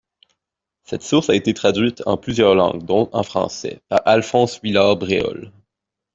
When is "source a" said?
1.03-1.35